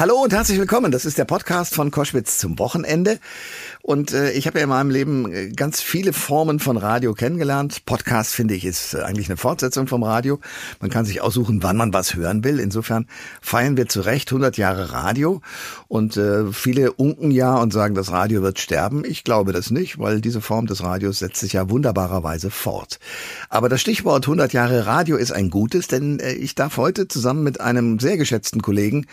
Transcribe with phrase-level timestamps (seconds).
[0.00, 0.92] Hallo und herzlich willkommen.
[0.92, 3.18] Das ist der Podcast von Koschwitz zum Wochenende.
[3.82, 7.84] Und äh, ich habe ja in meinem Leben äh, ganz viele Formen von Radio kennengelernt.
[7.84, 10.40] Podcast finde ich ist äh, eigentlich eine Fortsetzung vom Radio.
[10.80, 12.60] Man kann sich aussuchen, wann man was hören will.
[12.60, 13.08] Insofern
[13.42, 15.42] feiern wir zu Recht 100 Jahre Radio.
[15.86, 19.04] Und äh, viele unken ja und sagen, das Radio wird sterben.
[19.04, 23.00] Ich glaube das nicht, weil diese Form des Radios setzt sich ja wunderbarerweise fort.
[23.50, 27.42] Aber das Stichwort 100 Jahre Radio ist ein gutes, denn äh, ich darf heute zusammen
[27.42, 29.04] mit einem sehr geschätzten Kollegen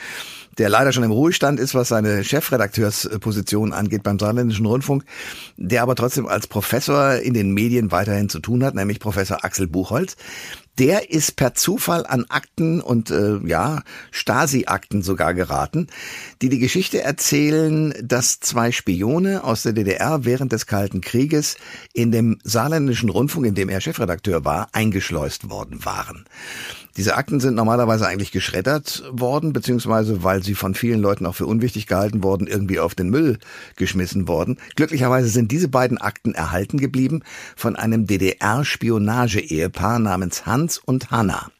[0.57, 5.03] der leider schon im Ruhestand ist, was seine Chefredakteursposition angeht beim Saarländischen Rundfunk,
[5.57, 9.67] der aber trotzdem als Professor in den Medien weiterhin zu tun hat, nämlich Professor Axel
[9.67, 10.15] Buchholz.
[10.77, 15.87] Der ist per Zufall an Akten und äh, ja, Stasi-Akten sogar geraten,
[16.43, 21.57] die die Geschichte erzählen, dass zwei Spione aus der DDR während des Kalten Krieges
[21.93, 26.25] in dem Saarländischen Rundfunk, in dem er Chefredakteur war, eingeschleust worden waren.
[26.97, 31.45] Diese Akten sind normalerweise eigentlich geschreddert worden, beziehungsweise weil sie von vielen Leuten auch für
[31.45, 33.37] unwichtig gehalten worden, irgendwie auf den Müll
[33.75, 34.57] geschmissen worden.
[34.75, 37.21] Glücklicherweise sind diese beiden Akten erhalten geblieben
[37.55, 41.51] von einem DDR-Spionage-Ehepaar namens Hans und Hanna.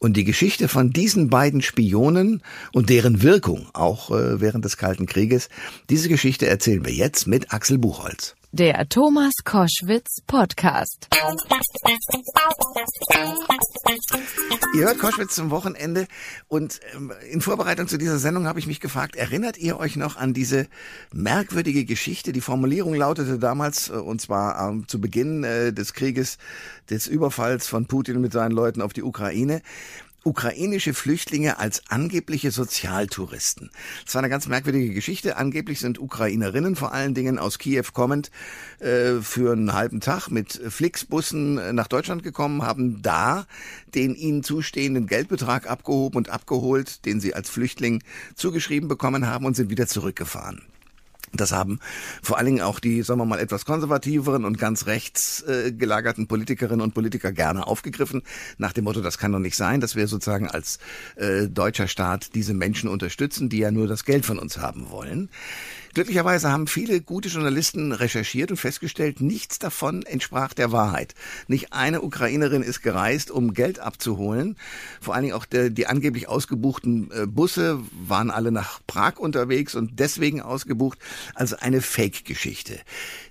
[0.00, 5.06] Und die Geschichte von diesen beiden Spionen und deren Wirkung, auch äh, während des Kalten
[5.06, 5.48] Krieges,
[5.88, 8.34] diese Geschichte erzählen wir jetzt mit Axel Buchholz.
[8.56, 11.08] Der Thomas Koschwitz Podcast.
[14.76, 16.06] Ihr hört Koschwitz zum Wochenende
[16.46, 20.16] und ähm, in Vorbereitung zu dieser Sendung habe ich mich gefragt, erinnert ihr euch noch
[20.16, 20.68] an diese
[21.12, 22.30] merkwürdige Geschichte?
[22.30, 26.38] Die Formulierung lautete damals, äh, und zwar zu Beginn äh, des Krieges,
[26.90, 29.62] des Überfalls von Putin mit seinen Leuten auf die Ukraine
[30.24, 33.70] ukrainische Flüchtlinge als angebliche Sozialtouristen.
[34.04, 35.36] Das war eine ganz merkwürdige Geschichte.
[35.36, 38.30] Angeblich sind Ukrainerinnen vor allen Dingen aus Kiew kommend
[38.80, 43.46] äh, für einen halben Tag mit Flixbussen nach Deutschland gekommen, haben da
[43.94, 48.02] den ihnen zustehenden Geldbetrag abgehoben und abgeholt, den sie als Flüchtling
[48.34, 50.62] zugeschrieben bekommen haben und sind wieder zurückgefahren.
[51.34, 51.80] Das haben
[52.22, 56.26] vor allen Dingen auch die, sagen wir mal, etwas konservativeren und ganz rechts äh, gelagerten
[56.26, 58.22] Politikerinnen und Politiker gerne aufgegriffen,
[58.58, 60.78] nach dem Motto, das kann doch nicht sein, dass wir sozusagen als
[61.16, 65.28] äh, deutscher Staat diese Menschen unterstützen, die ja nur das Geld von uns haben wollen.
[65.94, 71.14] Glücklicherweise haben viele gute Journalisten recherchiert und festgestellt, nichts davon entsprach der Wahrheit.
[71.46, 74.56] Nicht eine Ukrainerin ist gereist, um Geld abzuholen.
[75.00, 79.76] Vor allen Dingen auch der, die angeblich ausgebuchten äh, Busse waren alle nach Prag unterwegs
[79.76, 80.98] und deswegen ausgebucht.
[81.36, 82.80] Also eine Fake-Geschichte.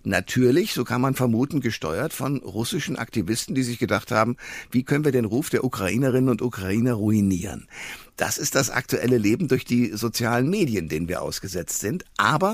[0.04, 4.38] Natürlich, so kann man vermuten, gesteuert von russischen Aktivisten, die sich gedacht haben,
[4.72, 7.68] wie können wir den Ruf der Ukrainerinnen und Ukrainer ruinieren.
[8.16, 12.06] Das ist das aktuelle Leben durch die sozialen Medien, denen wir ausgesetzt sind.
[12.16, 12.53] Aber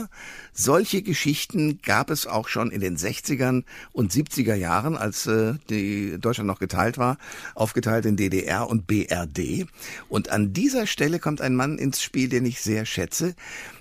[0.53, 6.17] solche Geschichten gab es auch schon in den 60ern und 70er Jahren, als äh, die
[6.19, 7.17] Deutschland noch geteilt war,
[7.55, 9.65] aufgeteilt in DDR und BRD.
[10.07, 13.35] Und an dieser Stelle kommt ein Mann ins Spiel, den ich sehr schätze,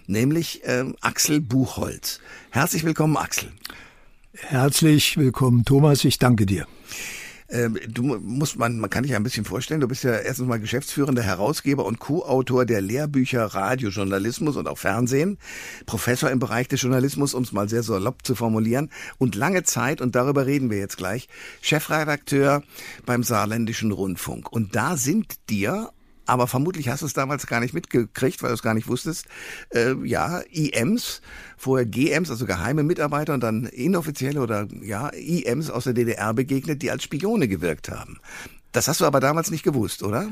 [0.07, 2.21] nämlich äh, Axel Buchholz.
[2.51, 3.51] Herzlich willkommen, Axel.
[4.35, 6.05] Herzlich willkommen, Thomas.
[6.05, 6.67] Ich danke dir.
[7.51, 10.61] Ähm, du musst man, man kann dich ein bisschen vorstellen, du bist ja erstens mal
[10.61, 15.39] geschäftsführender Herausgeber und Co-Autor der Lehrbücher Radiojournalismus und auch Fernsehen,
[15.87, 20.01] Professor im Bereich des Journalismus, um es mal sehr salopp zu formulieren, und lange Zeit,
[20.03, 21.29] und darüber reden wir jetzt gleich,
[21.63, 22.63] Chefredakteur
[23.07, 24.53] beim Saarländischen Rundfunk.
[24.53, 25.91] Und da sind dir
[26.29, 29.27] aber vermutlich hast du es damals gar nicht mitgekriegt, weil du es gar nicht wusstest.
[29.71, 31.23] Äh, ja, IMs,
[31.57, 36.83] vorher GMs, also geheime Mitarbeiter und dann inoffizielle oder ja, IMs aus der DDR begegnet,
[36.83, 38.19] die als Spione gewirkt haben.
[38.73, 40.29] Das hast du aber damals nicht gewusst, oder?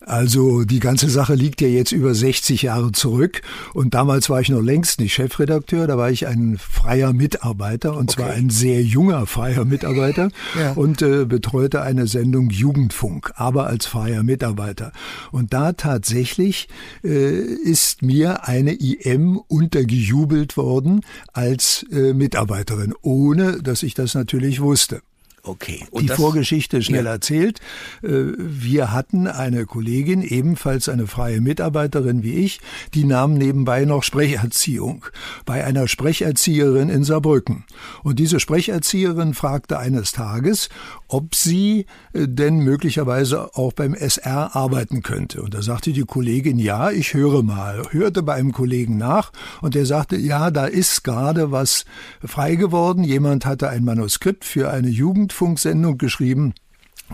[0.00, 3.42] Also die ganze Sache liegt ja jetzt über 60 Jahre zurück
[3.74, 8.10] und damals war ich noch längst nicht Chefredakteur, da war ich ein freier Mitarbeiter und
[8.10, 8.22] okay.
[8.22, 10.72] zwar ein sehr junger freier Mitarbeiter ja.
[10.72, 14.92] und äh, betreute eine Sendung Jugendfunk, aber als freier Mitarbeiter.
[15.32, 16.68] Und da tatsächlich
[17.02, 21.00] äh, ist mir eine IM untergejubelt worden
[21.32, 25.02] als äh, Mitarbeiterin, ohne dass ich das natürlich wusste.
[25.48, 25.86] Okay.
[25.90, 27.12] Und die Vorgeschichte schnell ja.
[27.12, 27.60] erzählt.
[28.02, 32.60] Äh, wir hatten eine Kollegin, ebenfalls eine freie Mitarbeiterin wie ich,
[32.92, 35.06] die nahm nebenbei noch Sprecherziehung
[35.46, 37.64] bei einer Sprecherzieherin in Saarbrücken.
[38.02, 40.68] Und diese Sprecherzieherin fragte eines Tages,
[41.08, 45.40] ob sie äh, denn möglicherweise auch beim SR arbeiten könnte.
[45.40, 49.32] Und da sagte die Kollegin, ja, ich höre mal, hörte bei einem Kollegen nach
[49.62, 51.86] und der sagte, ja, da ist gerade was
[52.22, 53.02] frei geworden.
[53.02, 56.54] Jemand hatte ein Manuskript für eine Jugend Rundfunksendung geschrieben.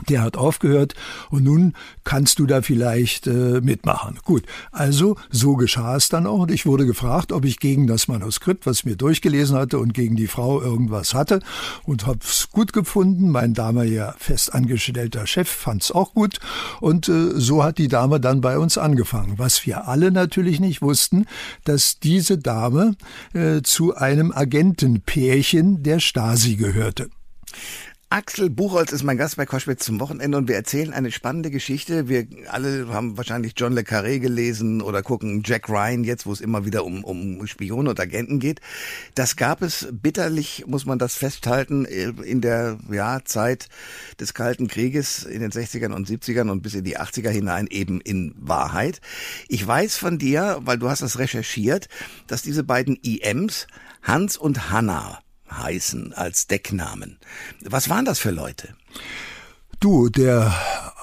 [0.08, 0.94] Der hat aufgehört
[1.30, 1.72] und nun
[2.02, 4.18] kannst du da vielleicht äh, mitmachen.
[4.24, 4.42] Gut,
[4.72, 8.66] also so geschah es dann auch und ich wurde gefragt, ob ich gegen das Manuskript,
[8.66, 11.38] was ich mir durchgelesen hatte und gegen die Frau irgendwas hatte
[11.84, 13.30] und hab's gut gefunden.
[13.30, 16.40] Mein damaliger festangestellter Chef fand's auch gut
[16.80, 19.34] und äh, so hat die Dame dann bei uns angefangen.
[19.38, 21.26] Was wir alle natürlich nicht wussten,
[21.62, 22.96] dass diese Dame
[23.32, 27.10] äh, zu einem Agentenpärchen der Stasi gehörte.
[28.14, 32.08] Axel Buchholz ist mein Gast bei Koschwitz zum Wochenende und wir erzählen eine spannende Geschichte.
[32.08, 36.40] Wir alle haben wahrscheinlich John le Carré gelesen oder gucken Jack Ryan jetzt, wo es
[36.40, 38.60] immer wieder um, um Spione und Agenten geht.
[39.16, 43.66] Das gab es bitterlich, muss man das festhalten, in der ja, Zeit
[44.20, 48.00] des Kalten Krieges in den 60ern und 70ern und bis in die 80er hinein eben
[48.00, 49.00] in Wahrheit.
[49.48, 51.88] Ich weiß von dir, weil du hast das recherchiert,
[52.28, 53.66] dass diese beiden IMs
[54.02, 55.23] Hans und Hannah
[55.62, 57.18] heißen als Decknamen.
[57.62, 58.74] Was waren das für Leute?
[59.80, 60.54] Du, der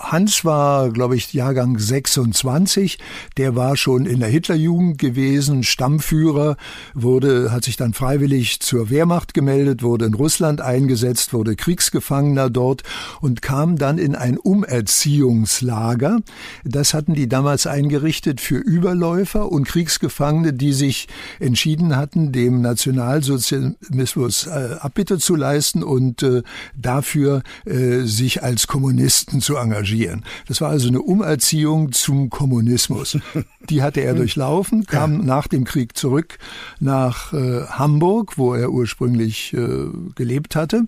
[0.01, 2.97] Hans war, glaube ich, Jahrgang 26.
[3.37, 6.57] Der war schon in der Hitlerjugend gewesen, Stammführer,
[6.93, 12.83] wurde, hat sich dann freiwillig zur Wehrmacht gemeldet, wurde in Russland eingesetzt, wurde Kriegsgefangener dort
[13.21, 16.19] und kam dann in ein Umerziehungslager.
[16.63, 21.07] Das hatten die damals eingerichtet für Überläufer und Kriegsgefangene, die sich
[21.39, 26.41] entschieden hatten, dem Nationalsozialismus äh, Abbitte zu leisten und äh,
[26.75, 29.90] dafür äh, sich als Kommunisten zu engagieren.
[30.47, 33.17] Das war also eine Umerziehung zum Kommunismus.
[33.69, 35.25] Die hatte er durchlaufen, kam ja.
[35.25, 36.37] nach dem Krieg zurück
[36.79, 40.87] nach äh, Hamburg, wo er ursprünglich äh, gelebt hatte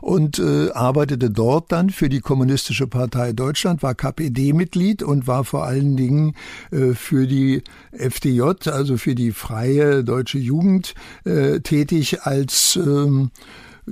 [0.00, 5.64] und äh, arbeitete dort dann für die Kommunistische Partei Deutschland, war KPD-Mitglied und war vor
[5.64, 6.34] allen Dingen
[6.70, 7.62] äh, für die
[7.92, 10.94] FDJ, also für die freie deutsche Jugend,
[11.24, 13.30] äh, tätig als ähm,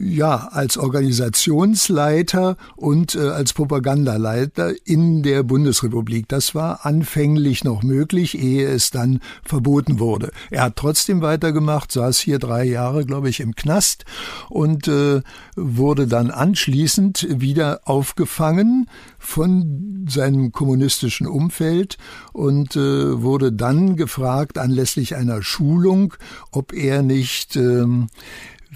[0.00, 6.28] ja, als Organisationsleiter und äh, als Propagandaleiter in der Bundesrepublik.
[6.28, 10.30] Das war anfänglich noch möglich, ehe es dann verboten wurde.
[10.50, 14.04] Er hat trotzdem weitergemacht, saß hier drei Jahre, glaube ich, im Knast
[14.48, 15.22] und äh,
[15.56, 21.98] wurde dann anschließend wieder aufgefangen von seinem kommunistischen Umfeld
[22.32, 26.14] und äh, wurde dann gefragt anlässlich einer Schulung,
[26.52, 28.08] ob er nicht ähm,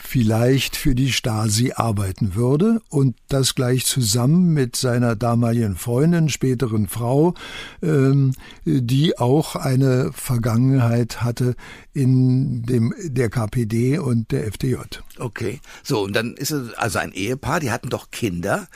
[0.05, 6.89] vielleicht für die Stasi arbeiten würde und das gleich zusammen mit seiner damaligen Freundin, späteren
[6.89, 7.35] Frau,
[7.83, 8.35] ähm,
[8.65, 11.55] die auch eine Vergangenheit hatte
[11.95, 14.77] in dem der KPD und der FDJ.
[15.19, 18.67] Okay, so und dann ist es also ein Ehepaar, die hatten doch Kinder.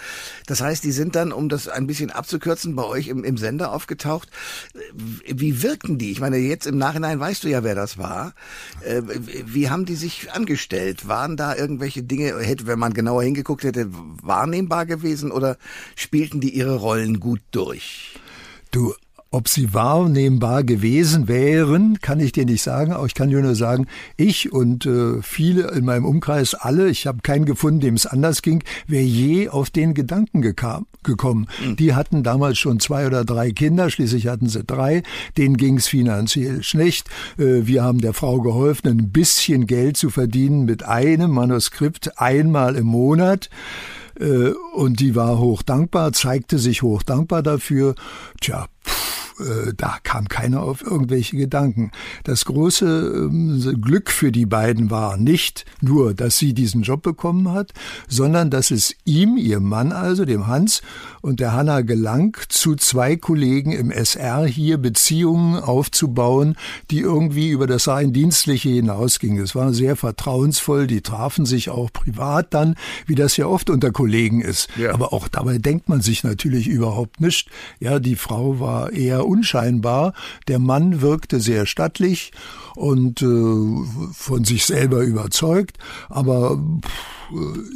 [0.46, 3.72] Das heißt, die sind dann, um das ein bisschen abzukürzen, bei euch im, im Sender
[3.72, 4.28] aufgetaucht.
[4.92, 6.10] Wie wirkten die?
[6.10, 8.34] Ich meine, jetzt im Nachhinein weißt du ja, wer das war.
[8.82, 9.02] Äh,
[9.46, 11.08] wie haben die sich angestellt?
[11.08, 13.88] Waren da irgendwelche Dinge, hätte, wenn man genauer hingeguckt hätte,
[14.22, 15.56] wahrnehmbar gewesen oder
[15.94, 18.20] spielten die ihre Rollen gut durch?
[18.70, 18.92] Du,
[19.30, 22.92] ob sie wahrnehmbar gewesen wären, kann ich dir nicht sagen.
[22.92, 23.86] Aber ich kann dir nur sagen,
[24.16, 28.42] ich und äh, viele in meinem Umkreis, alle, ich habe keinen gefunden, dem es anders
[28.42, 31.48] ging, wer je auf den Gedanken gekam, gekommen.
[31.64, 31.76] Mhm.
[31.76, 35.02] Die hatten damals schon zwei oder drei Kinder, schließlich hatten sie drei.
[35.36, 37.08] Denen ging es finanziell schlecht.
[37.36, 42.76] Äh, wir haben der Frau geholfen, ein bisschen Geld zu verdienen mit einem Manuskript einmal
[42.76, 43.50] im Monat.
[44.18, 47.94] Äh, und die war hoch dankbar, zeigte sich hoch dankbar dafür.
[48.40, 51.90] Tja, pff, äh, da kam keiner auf irgendwelche Gedanken.
[52.24, 57.52] Das große ähm, Glück für die beiden war nicht nur, dass sie diesen Job bekommen
[57.52, 57.72] hat,
[58.08, 60.82] sondern dass es ihm, ihrem Mann also, dem Hans
[61.20, 66.56] und der Hanna gelang, zu zwei Kollegen im SR hier Beziehungen aufzubauen,
[66.90, 69.42] die irgendwie über das rein Dienstliche hinausgingen.
[69.42, 73.90] Es war sehr vertrauensvoll, die trafen sich auch privat dann, wie das ja oft unter
[73.90, 74.68] Kollegen ist.
[74.76, 74.94] Ja.
[74.94, 77.50] Aber auch dabei denkt man sich natürlich überhaupt nicht.
[77.80, 80.12] Ja, die Frau war eher unscheinbar,
[80.48, 82.32] der Mann wirkte sehr stattlich
[82.74, 85.78] und äh, von sich selber überzeugt,
[86.08, 87.25] aber pff,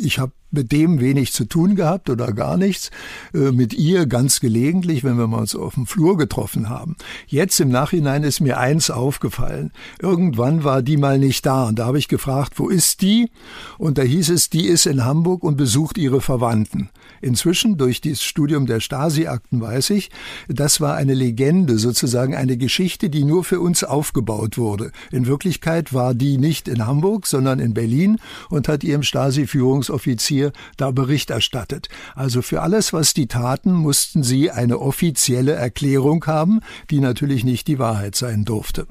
[0.01, 2.91] ich habe mit dem wenig zu tun gehabt oder gar nichts.
[3.35, 6.97] Äh, mit ihr ganz gelegentlich, wenn wir uns auf dem Flur getroffen haben.
[7.27, 9.73] Jetzt im Nachhinein ist mir eins aufgefallen.
[10.01, 13.31] Irgendwann war die mal nicht da und da habe ich gefragt, wo ist die?
[13.79, 16.91] Und da hieß es, die ist in Hamburg und besucht ihre Verwandten.
[17.21, 20.11] Inzwischen durch dieses Studium der Stasi-Akten weiß ich,
[20.49, 24.91] das war eine Legende, sozusagen eine Geschichte, die nur für uns aufgebaut wurde.
[25.13, 29.03] In Wirklichkeit war die nicht in Hamburg, sondern in Berlin und hat ihrem
[29.41, 31.89] Stasi-Führungsoffizier da Bericht erstattet.
[32.15, 37.69] Also für alles, was die taten, mussten sie eine offizielle Erklärung haben, die natürlich nicht
[37.69, 38.87] die Wahrheit sein durfte.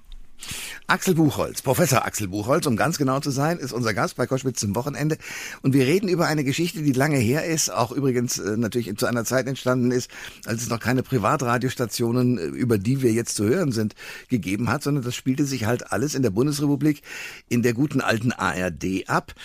[0.88, 4.60] Axel Buchholz, Professor Axel Buchholz, um ganz genau zu sein, ist unser Gast bei Koschwitz
[4.60, 5.18] zum Wochenende.
[5.62, 9.06] Und wir reden über eine Geschichte, die lange her ist, auch übrigens äh, natürlich zu
[9.06, 10.10] einer Zeit entstanden ist,
[10.46, 13.96] als es noch keine Privatradiostationen, äh, über die wir jetzt zu hören sind,
[14.30, 17.04] gegeben hat, sondern das spielte sich halt alles in der Bundesrepublik,
[17.50, 19.36] in der guten alten ARD ab.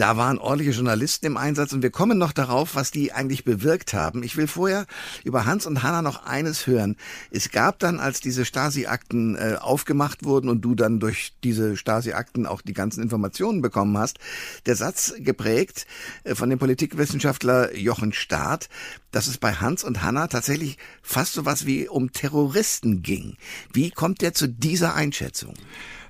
[0.00, 3.92] Da waren ordentliche Journalisten im Einsatz und wir kommen noch darauf, was die eigentlich bewirkt
[3.92, 4.22] haben.
[4.22, 4.86] Ich will vorher
[5.24, 6.96] über Hans und Hanna noch eines hören.
[7.30, 12.46] Es gab dann, als diese Stasi-Akten äh, aufgemacht wurden und du dann durch diese Stasi-Akten
[12.46, 14.18] auch die ganzen Informationen bekommen hast,
[14.64, 15.86] der Satz geprägt
[16.24, 18.70] äh, von dem Politikwissenschaftler Jochen Staat,
[19.10, 23.36] dass es bei Hans und Hanna tatsächlich fast so was wie um Terroristen ging.
[23.70, 25.52] Wie kommt der zu dieser Einschätzung?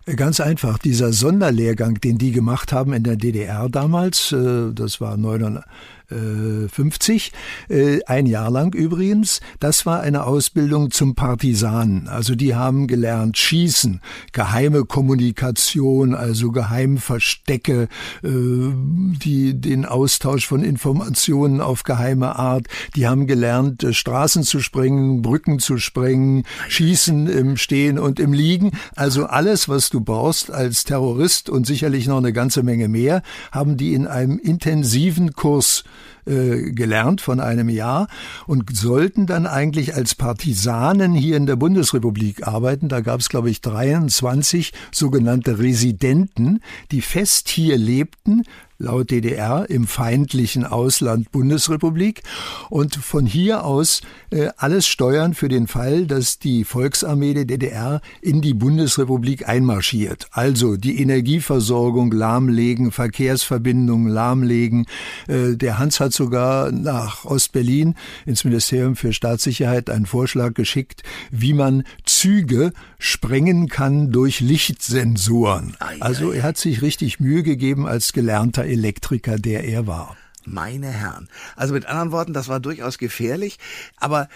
[0.07, 5.17] Ganz einfach, dieser Sonderlehrgang, den die gemacht haben in der DDR damals, äh, das war
[5.17, 5.63] 99,
[6.11, 7.33] 50,
[7.69, 9.41] äh, ein Jahr lang übrigens.
[9.61, 12.09] Das war eine Ausbildung zum Partisanen.
[12.09, 14.01] Also die haben gelernt schießen,
[14.33, 17.89] geheime Kommunikation, also Geheimverstecke,
[18.23, 22.67] äh, die den Austausch von Informationen auf geheime Art.
[22.97, 28.33] Die haben gelernt äh, Straßen zu sprengen, Brücken zu sprengen, schießen im Stehen und im
[28.33, 28.73] Liegen.
[28.97, 33.77] Also alles, was du brauchst als Terrorist und sicherlich noch eine ganze Menge mehr, haben
[33.77, 35.85] die in einem intensiven Kurs
[36.31, 38.09] äh, gelernt von einem Jahr
[38.47, 42.89] und sollten dann eigentlich als Partisanen hier in der Bundesrepublik arbeiten.
[42.89, 46.61] Da gab es, glaube ich, 23 sogenannte Residenten,
[46.91, 48.45] die fest hier lebten,
[48.81, 52.23] laut DDR im feindlichen Ausland Bundesrepublik
[52.71, 58.01] und von hier aus äh, alles steuern für den Fall, dass die Volksarmee der DDR
[58.23, 60.29] in die Bundesrepublik einmarschiert.
[60.33, 64.87] Also die Energieversorgung lahmlegen, Verkehrsverbindungen lahmlegen.
[65.29, 71.53] Äh, der Hans hat sogar nach Ostberlin ins Ministerium für Staatssicherheit einen Vorschlag geschickt, wie
[71.53, 75.77] man Züge sprengen kann durch Lichtsensoren.
[76.01, 80.17] Also er hat sich richtig Mühe gegeben als gelernter Elektriker, der er war.
[80.47, 81.29] Meine Herren.
[81.57, 83.59] Also mit anderen Worten, das war durchaus gefährlich,
[83.97, 84.29] aber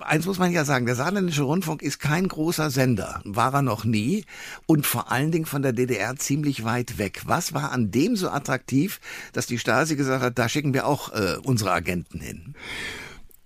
[0.00, 3.84] eins muss man ja sagen, der Saarländische Rundfunk ist kein großer Sender, war er noch
[3.84, 4.24] nie
[4.66, 7.22] und vor allen Dingen von der DDR ziemlich weit weg.
[7.26, 9.00] Was war an dem so attraktiv,
[9.32, 12.54] dass die Stasi gesagt hat, da schicken wir auch äh, unsere Agenten hin?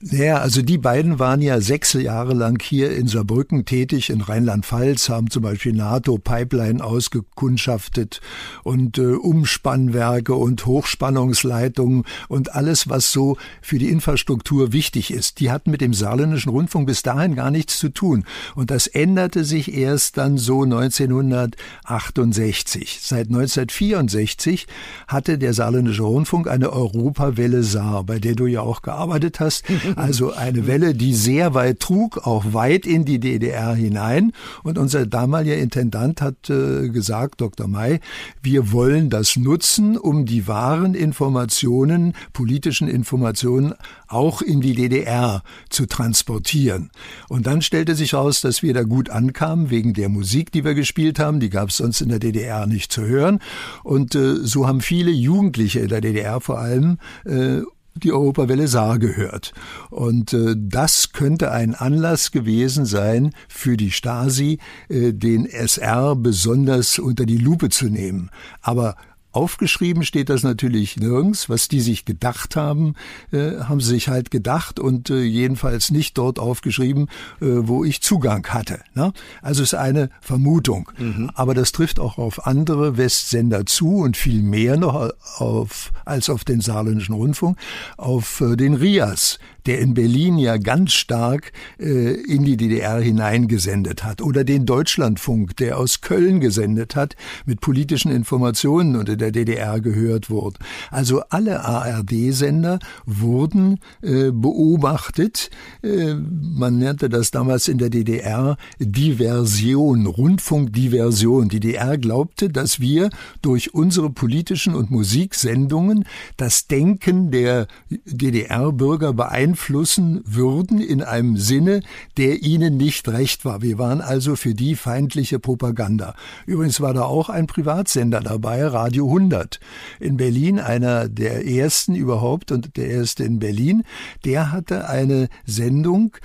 [0.03, 5.09] Ja, also die beiden waren ja sechs Jahre lang hier in Saarbrücken tätig, in Rheinland-Pfalz,
[5.09, 8.21] haben zum Beispiel NATO-Pipeline ausgekundschaftet
[8.63, 15.41] und äh, Umspannwerke und Hochspannungsleitungen und alles, was so für die Infrastruktur wichtig ist.
[15.41, 18.27] Die hatten mit dem saarländischen Rundfunk bis dahin gar nichts zu tun.
[18.55, 22.99] Und das änderte sich erst dann so 1968.
[23.01, 24.67] Seit 1964
[25.09, 29.65] hatte der saarländische Rundfunk eine Europawelle Saar, bei der du ja auch gearbeitet hast.
[29.97, 34.33] Also eine Welle, die sehr weit trug, auch weit in die DDR hinein.
[34.63, 37.67] Und unser damaliger Intendant hat äh, gesagt, Dr.
[37.67, 38.01] May,
[38.43, 43.75] wir wollen das nutzen, um die wahren Informationen, politischen Informationen
[44.09, 46.91] auch in die DDR zu transportieren.
[47.29, 50.75] Und dann stellte sich heraus, dass wir da gut ankamen, wegen der Musik, die wir
[50.75, 51.41] gespielt haben.
[51.41, 53.41] Die gab es sonst in der DDR nicht zu hören.
[53.83, 57.63] Und äh, so haben viele Jugendliche in der DDR vor allem äh,
[58.03, 59.53] die Europawelle Saar gehört.
[59.91, 66.99] Und äh, das könnte ein Anlass gewesen sein für die Stasi, äh, den SR besonders
[66.99, 68.31] unter die Lupe zu nehmen.
[68.61, 68.97] Aber
[69.37, 71.51] Aufgeschrieben steht das natürlich nirgends.
[71.51, 72.95] Was die sich gedacht haben,
[73.33, 77.09] äh, haben sie sich halt gedacht und äh, jedenfalls nicht dort aufgeschrieben,
[77.43, 78.81] äh, wo ich Zugang hatte.
[78.95, 79.13] Ne?
[79.43, 80.91] Also ist eine Vermutung.
[80.97, 81.31] Mhm.
[81.35, 86.45] Aber das trifft auch auf andere Westsender zu und viel mehr noch auf, als auf
[86.45, 87.59] den saarländischen Rundfunk,
[87.99, 94.05] auf äh, den RIAS, der in Berlin ja ganz stark äh, in die DDR hineingesendet
[94.05, 99.26] hat, oder den Deutschlandfunk, der aus Köln gesendet hat, mit politischen Informationen und in der
[99.33, 100.59] DDR gehört wurde.
[100.91, 105.51] Also alle ARD-Sender wurden äh, beobachtet.
[105.83, 111.49] Äh, man nannte das damals in der DDR Diversion, Rundfunkdiversion.
[111.49, 113.11] Die DDR glaubte, dass wir
[113.43, 116.05] durch unsere politischen und Musiksendungen
[116.37, 121.83] das Denken der DDR-Bürger beeinflussen beeinflussen würden in einem Sinne,
[122.17, 123.63] der ihnen nicht recht war.
[123.63, 126.15] Wir waren also für die feindliche Propaganda.
[126.47, 129.61] Übrigens war da auch ein Privatsender dabei, Radio 100.
[130.01, 133.83] In Berlin, einer der ersten überhaupt und der erste in Berlin,
[134.25, 136.17] der hatte eine Sendung,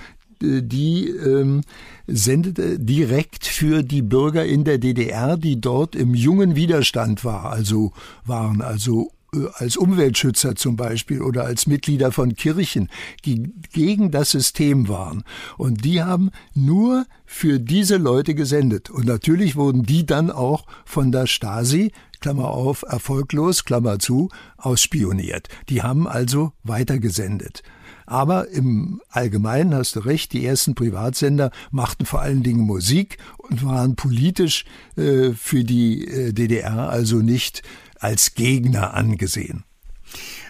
[0.42, 1.62] äh, die ähm,
[2.08, 7.94] sendete direkt für die Bürger in der DDR, die dort im jungen Widerstand war, also
[8.26, 12.90] waren also äh, als Umweltschützer zum Beispiel oder als Mitglieder von Kirchen,
[13.26, 15.24] die gegen das System waren.
[15.58, 18.90] Und die haben nur für diese Leute gesendet.
[18.90, 25.50] Und natürlich wurden die dann auch von der Stasi Klammer auf, erfolglos, Klammer zu, ausspioniert.
[25.70, 27.64] Die haben also weitergesendet.
[28.06, 33.66] Aber im Allgemeinen hast du recht, die ersten Privatsender machten vor allen Dingen Musik und
[33.66, 34.66] waren politisch
[34.98, 37.64] äh, für die äh, DDR also nicht
[38.00, 39.64] als Gegner angesehen.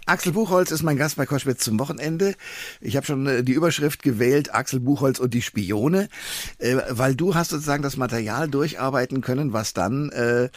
[0.08, 2.34] Axel Buchholz ist mein Gast bei Koschwitz zum Wochenende.
[2.82, 6.10] Ich habe schon äh, die Überschrift gewählt, Axel Buchholz und die Spione,
[6.58, 10.50] äh, weil du hast sozusagen das Material durcharbeiten können, was dann äh,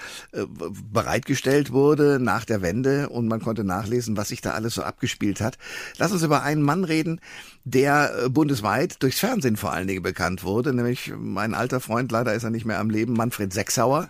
[0.92, 5.42] bereitgestellt wurde nach der Wende und man konnte nachlesen, was sich da alles so abgespielt
[5.42, 5.58] hat.
[5.98, 7.20] Lass uns über einen Mann reden,
[7.64, 12.44] der bundesweit durchs Fernsehen vor allen Dingen bekannt wurde, nämlich mein alter Freund, leider ist
[12.44, 14.08] er nicht mehr am Leben, Manfred Sechsauer,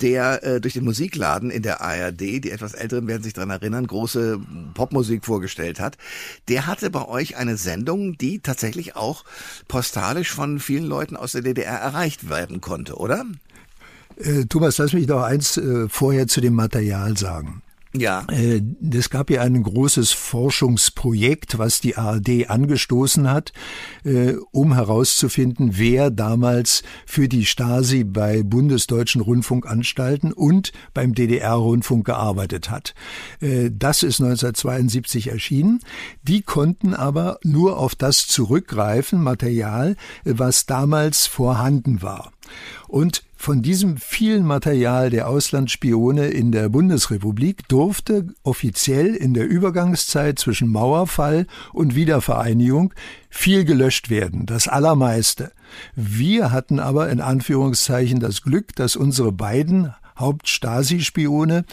[0.00, 4.40] der durch den Musikladen in der ARD, die etwas Älteren werden sich daran erinnern, große
[4.74, 5.96] Popmusik vorgestellt hat,
[6.48, 9.24] der hatte bei euch eine Sendung, die tatsächlich auch
[9.68, 13.24] postalisch von vielen Leuten aus der DDR erreicht werden konnte, oder?
[14.16, 17.62] Äh, Thomas, lass mich noch eins äh, vorher zu dem Material sagen.
[18.00, 18.24] Ja.
[18.30, 18.62] Äh,
[18.92, 23.52] es gab ja ein großes Forschungsprojekt, was die ARD angestoßen hat,
[24.04, 32.70] äh, um herauszufinden, wer damals für die Stasi bei bundesdeutschen Rundfunkanstalten und beim DDR-Rundfunk gearbeitet
[32.70, 32.94] hat.
[33.40, 35.80] Äh, das ist 1972 erschienen.
[36.22, 42.32] Die konnten aber nur auf das zurückgreifen, Material, was damals vorhanden war.
[42.88, 50.38] Und von diesem vielen Material der Auslandsspione in der Bundesrepublik durfte offiziell in der Übergangszeit
[50.38, 52.92] zwischen Mauerfall und Wiedervereinigung
[53.30, 55.52] viel gelöscht werden, das allermeiste.
[55.94, 61.64] Wir hatten aber in Anführungszeichen das Glück, dass unsere beiden Haupt-Stasi-Spione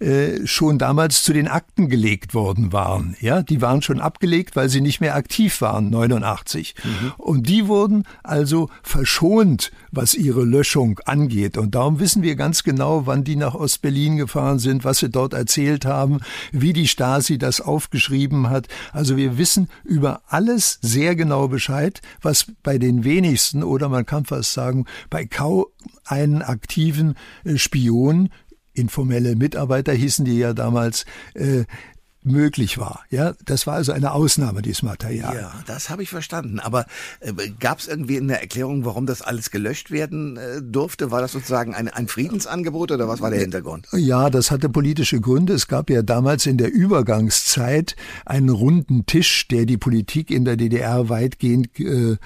[0.00, 3.16] äh, schon damals zu den Akten gelegt worden waren.
[3.20, 6.74] Ja, die waren schon abgelegt, weil sie nicht mehr aktiv waren, 89.
[6.82, 7.12] Mhm.
[7.16, 11.56] Und die wurden also verschont, was ihre Löschung angeht.
[11.56, 15.34] Und darum wissen wir ganz genau, wann die nach Ostberlin gefahren sind, was sie dort
[15.34, 16.20] erzählt haben,
[16.50, 18.66] wie die Stasi das aufgeschrieben hat.
[18.92, 24.24] Also wir wissen über alles sehr genau Bescheid, was bei den wenigsten oder man kann
[24.24, 25.66] fast sagen, bei kaum
[26.04, 28.30] einen aktiven äh, Spion,
[28.74, 31.64] informelle Mitarbeiter hießen die ja damals, äh,
[32.24, 33.04] möglich war.
[33.10, 35.34] Ja, das war also eine Ausnahme dieses Material.
[35.34, 36.60] Ja, das habe ich verstanden.
[36.60, 36.86] Aber
[37.20, 41.10] äh, gab es irgendwie eine Erklärung, warum das alles gelöscht werden äh, durfte?
[41.10, 43.88] War das sozusagen ein, ein Friedensangebot oder was war der Hintergrund?
[43.92, 45.54] Ja, das hatte politische Gründe.
[45.54, 50.56] Es gab ja damals in der Übergangszeit einen runden Tisch, der die Politik in der
[50.56, 52.16] DDR weitgehend äh,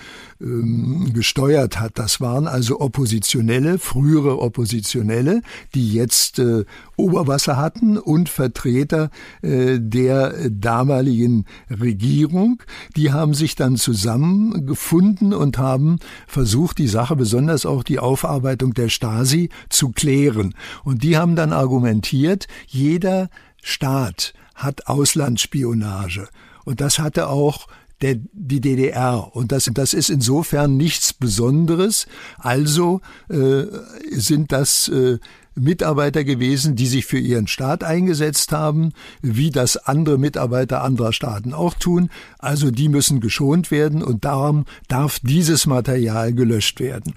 [0.40, 1.98] ähm, gesteuert hat.
[1.98, 5.42] Das waren also Oppositionelle, frühere Oppositionelle,
[5.74, 6.64] die jetzt äh,
[6.96, 9.10] Oberwasser hatten und Vertreter
[9.42, 12.62] äh, der damaligen Regierung.
[12.96, 18.88] Die haben sich dann zusammengefunden und haben versucht, die Sache, besonders auch die Aufarbeitung der
[18.88, 20.54] Stasi, zu klären.
[20.84, 23.28] Und die haben dann argumentiert, jeder
[23.62, 26.28] Staat hat Auslandsspionage.
[26.64, 27.68] Und das hatte auch
[28.00, 29.34] der, die DDR.
[29.34, 32.06] Und das, das ist insofern nichts Besonderes.
[32.38, 33.64] Also äh,
[34.10, 35.18] sind das äh,
[35.56, 38.92] Mitarbeiter gewesen, die sich für ihren Staat eingesetzt haben,
[39.22, 42.10] wie das andere Mitarbeiter anderer Staaten auch tun.
[42.38, 47.14] Also die müssen geschont werden und darum darf dieses Material gelöscht werden.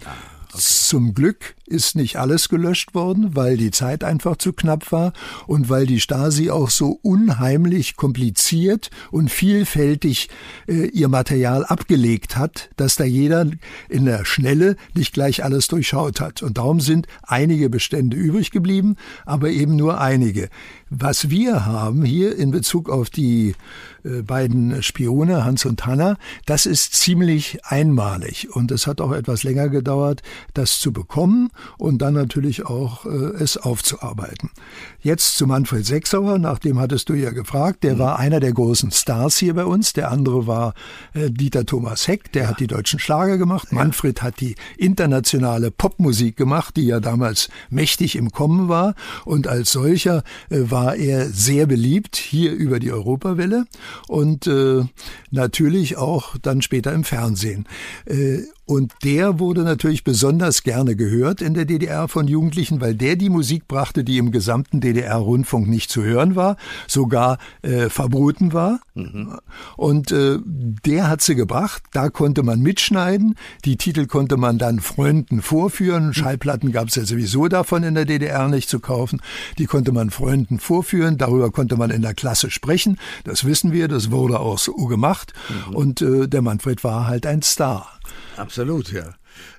[0.51, 5.13] Zum Glück ist nicht alles gelöscht worden, weil die Zeit einfach zu knapp war
[5.45, 10.29] und weil die Stasi auch so unheimlich kompliziert und vielfältig
[10.67, 13.45] äh, ihr Material abgelegt hat, dass da jeder
[13.89, 16.41] in der Schnelle nicht gleich alles durchschaut hat.
[16.41, 20.49] Und darum sind einige Bestände übrig geblieben, aber eben nur einige.
[20.89, 23.55] Was wir haben hier in Bezug auf die
[24.03, 28.47] äh, beiden Spione, Hans und Hanna, das ist ziemlich einmalig.
[28.51, 30.23] Und es hat auch etwas länger gedauert,
[30.53, 34.49] das zu bekommen und dann natürlich auch äh, es aufzuarbeiten.
[35.01, 37.99] Jetzt zu Manfred Sechsauer, nach dem hattest du ja gefragt, der mhm.
[37.99, 40.73] war einer der großen Stars hier bei uns, der andere war
[41.13, 42.49] äh, Dieter Thomas Heck, der ja.
[42.49, 43.77] hat die deutschen Schlager gemacht, ja.
[43.77, 49.71] Manfred hat die internationale Popmusik gemacht, die ja damals mächtig im Kommen war und als
[49.71, 53.65] solcher äh, war er sehr beliebt hier über die Europawelle
[54.07, 54.83] und äh,
[55.31, 57.67] natürlich auch dann später im Fernsehen.
[58.05, 63.15] Äh, Und der wurde natürlich besonders gerne gehört in der DDR von Jugendlichen, weil der
[63.15, 66.55] die Musik brachte, die im gesamten DDR-Rundfunk nicht zu hören war,
[66.87, 68.79] sogar äh, verboten war.
[68.93, 69.39] Mhm.
[69.75, 71.81] Und äh, der hat sie gebracht.
[71.93, 73.37] Da konnte man mitschneiden.
[73.65, 76.13] Die Titel konnte man dann Freunden vorführen.
[76.13, 79.19] Schallplatten gab es ja sowieso davon in der DDR nicht zu kaufen.
[79.57, 81.17] Die konnte man Freunden vorführen.
[81.17, 82.99] Darüber konnte man in der Klasse sprechen.
[83.23, 83.87] Das wissen wir.
[83.87, 85.33] Das wurde auch so gemacht.
[85.69, 85.75] Mhm.
[85.75, 87.98] Und äh, der Manfred war halt ein Star.
[88.37, 89.15] Absolut, ja.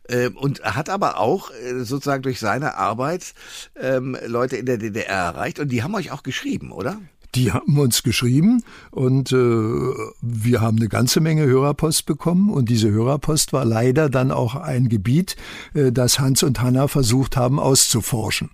[0.09, 3.35] Ähm, und hat aber auch äh, sozusagen durch seine Arbeit
[3.77, 7.01] ähm, Leute in der DDR erreicht und die haben euch auch geschrieben, oder?
[7.35, 12.91] Die haben uns geschrieben und äh, wir haben eine ganze Menge Hörerpost bekommen und diese
[12.91, 15.37] Hörerpost war leider dann auch ein Gebiet,
[15.75, 18.51] äh, das Hans und Hanna versucht haben auszuforschen.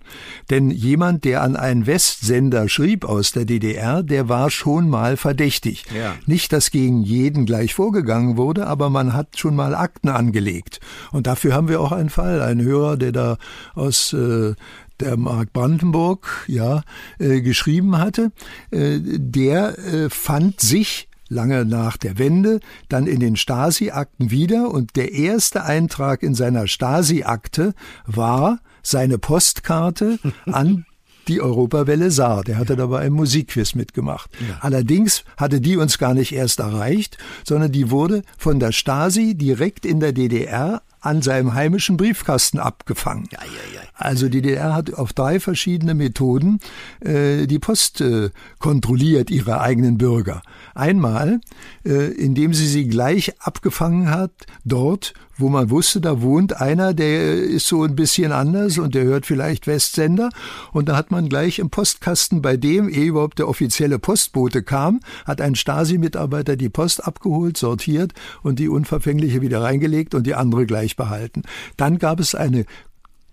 [0.49, 5.85] Denn jemand, der an einen Westsender schrieb aus der DDR, der war schon mal verdächtig.
[5.97, 6.15] Ja.
[6.27, 10.79] Nicht, dass gegen jeden gleich vorgegangen wurde, aber man hat schon mal Akten angelegt.
[11.11, 13.37] Und dafür haben wir auch einen Fall, einen Hörer, der da
[13.73, 14.53] aus äh,
[14.99, 16.83] der Mark Brandenburg ja
[17.19, 18.31] äh, geschrieben hatte,
[18.71, 24.95] äh, der äh, fand sich lange nach der Wende dann in den Stasi-Akten wieder und
[24.95, 27.73] der erste Eintrag in seiner Stasi-Akte
[28.05, 30.85] war seine Postkarte an
[31.27, 32.43] die Europawelle Saar.
[32.43, 34.29] Der hatte dabei ein Musikquiz mitgemacht.
[34.39, 34.59] Ja.
[34.61, 39.85] Allerdings hatte die uns gar nicht erst erreicht, sondern die wurde von der Stasi direkt
[39.85, 43.27] in der DDR an seinem heimischen Briefkasten abgefangen.
[43.31, 43.81] Ja, ja, ja.
[43.95, 46.59] Also die DDR hat auf drei verschiedene Methoden
[46.99, 50.41] äh, die Post äh, kontrolliert, ihre eigenen Bürger.
[50.75, 51.39] Einmal,
[51.85, 54.31] äh, indem sie sie gleich abgefangen hat,
[54.65, 59.03] dort, wo man wusste, da wohnt einer, der ist so ein bisschen anders und der
[59.03, 60.29] hört vielleicht Westsender.
[60.71, 64.99] Und da hat man gleich im Postkasten, bei dem eh überhaupt der offizielle Postbote kam,
[65.25, 70.65] hat ein Stasi-Mitarbeiter die Post abgeholt, sortiert und die unverfängliche wieder reingelegt und die andere
[70.65, 71.43] gleich behalten.
[71.77, 72.65] Dann gab es eine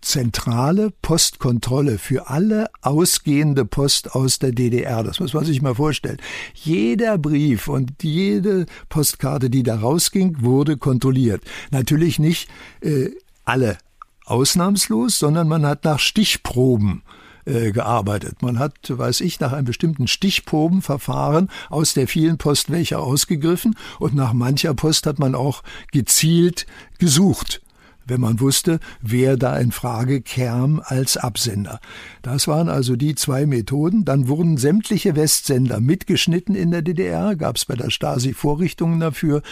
[0.04, 5.02] zentrale Postkontrolle für alle ausgehende Post aus der DDR.
[5.02, 6.18] Das muss man sich mal vorstellen.
[6.54, 11.42] Jeder Brief und jede Postkarte, die da rausging, wurde kontrolliert.
[11.70, 12.48] Natürlich nicht
[12.80, 13.10] äh,
[13.44, 13.78] alle
[14.26, 17.02] ausnahmslos, sondern man hat nach Stichproben
[17.46, 18.42] äh, gearbeitet.
[18.42, 24.14] Man hat, weiß ich, nach einem bestimmten Stichprobenverfahren aus der vielen Post welche ausgegriffen und
[24.14, 25.62] nach mancher Post hat man auch
[25.92, 26.66] gezielt
[26.98, 27.60] gesucht
[28.06, 31.80] wenn man wusste, wer da in Frage käm als Absender.
[32.22, 34.04] Das waren also die zwei Methoden.
[34.04, 39.42] Dann wurden sämtliche Westsender mitgeschnitten in der DDR, gab es bei der Stasi Vorrichtungen dafür.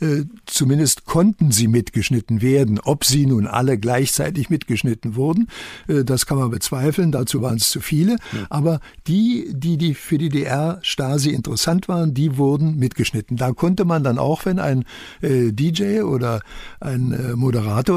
[0.00, 2.80] Äh, zumindest konnten sie mitgeschnitten werden.
[2.80, 5.48] Ob sie nun alle gleichzeitig mitgeschnitten wurden,
[5.86, 7.12] äh, das kann man bezweifeln.
[7.12, 8.16] Dazu waren es zu viele.
[8.32, 8.46] Ja.
[8.50, 13.36] Aber die, die, die für die DDR Stasi interessant waren, die wurden mitgeschnitten.
[13.36, 14.84] Da konnte man dann auch, wenn ein
[15.20, 16.40] äh, DJ oder
[16.80, 17.36] ein äh,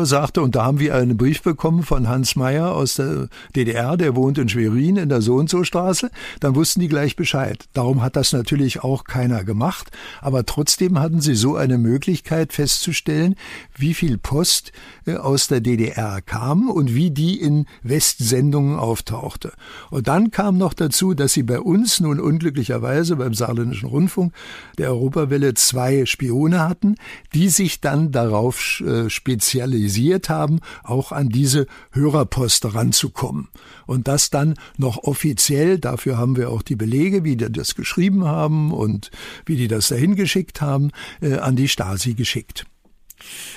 [0.05, 4.15] Sagte, und da haben wir einen Brief bekommen von Hans Meyer aus der DDR, der
[4.15, 7.65] wohnt in Schwerin in der So-und-so-Straße, dann wussten die gleich Bescheid.
[7.73, 13.35] Darum hat das natürlich auch keiner gemacht, aber trotzdem hatten sie so eine Möglichkeit festzustellen,
[13.75, 14.71] wie viel Post
[15.05, 19.53] äh, aus der DDR kam und wie die in Westsendungen auftauchte.
[19.89, 24.33] Und dann kam noch dazu, dass sie bei uns nun unglücklicherweise beim Saarländischen Rundfunk
[24.77, 26.95] der Europawelle zwei Spione hatten,
[27.33, 33.49] die sich dann darauf äh, spezialisiert organisiert haben, auch an diese Hörerpost ranzukommen.
[33.85, 38.25] Und das dann noch offiziell, dafür haben wir auch die Belege, wie die das geschrieben
[38.25, 39.11] haben und
[39.45, 42.65] wie die das dahin geschickt haben, äh, an die Stasi geschickt.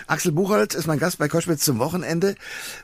[0.07, 2.35] Axel Buchholz ist mein Gast bei Koschwitz zum Wochenende.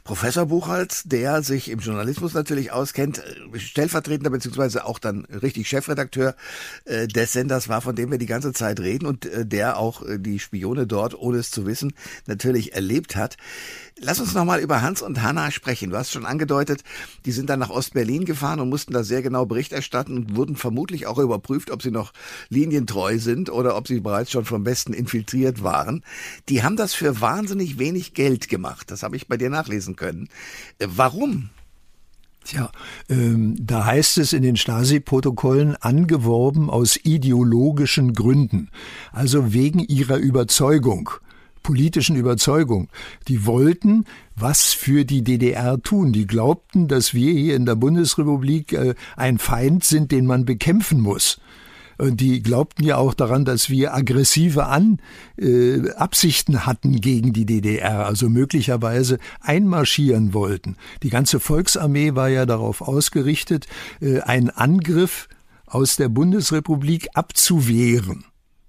[0.04, 6.34] Professor Buchholz, der sich im Journalismus natürlich auskennt, äh, stellvertretender beziehungsweise auch dann richtig Chefredakteur
[6.84, 10.02] äh, des Senders war, von dem wir die ganze Zeit reden und äh, der auch
[10.18, 11.92] die Spione dort, ohne es zu wissen,
[12.26, 13.36] natürlich erlebt hat.
[14.04, 15.90] Lass uns nochmal über Hans und Hanna sprechen.
[15.90, 16.82] Du hast schon angedeutet,
[17.24, 20.56] die sind dann nach Ostberlin gefahren und mussten da sehr genau Bericht erstatten und wurden
[20.56, 22.12] vermutlich auch überprüft, ob sie noch
[22.48, 26.02] linientreu sind oder ob sie bereits schon vom Westen infiltriert waren.
[26.48, 28.90] Die haben das für wahnsinnig wenig Geld gemacht.
[28.90, 30.28] Das habe ich bei dir nachlesen können.
[30.80, 31.50] Äh, warum?
[32.44, 32.72] Tja,
[33.08, 38.68] ähm, da heißt es in den Stasi-Protokollen angeworben aus ideologischen Gründen,
[39.12, 41.10] also wegen ihrer Überzeugung
[41.62, 42.88] politischen Überzeugung.
[43.28, 44.04] Die wollten
[44.36, 46.12] was für die DDR tun.
[46.12, 51.00] Die glaubten, dass wir hier in der Bundesrepublik äh, ein Feind sind, den man bekämpfen
[51.00, 51.40] muss.
[51.98, 54.98] Und die glaubten ja auch daran, dass wir aggressive An,
[55.36, 60.76] äh, Absichten hatten gegen die DDR, also möglicherweise einmarschieren wollten.
[61.02, 63.66] Die ganze Volksarmee war ja darauf ausgerichtet,
[64.00, 65.28] äh, einen Angriff
[65.66, 68.24] aus der Bundesrepublik abzuwehren.